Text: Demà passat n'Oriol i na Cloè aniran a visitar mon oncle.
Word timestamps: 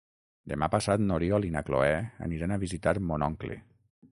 Demà 0.53 0.69
passat 0.75 1.03
n'Oriol 1.09 1.45
i 1.49 1.53
na 1.57 1.63
Cloè 1.67 1.91
aniran 2.29 2.57
a 2.57 2.61
visitar 2.65 2.95
mon 3.11 3.27
oncle. 3.29 3.61